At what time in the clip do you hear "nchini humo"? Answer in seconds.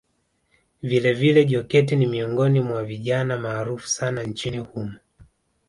4.23-4.93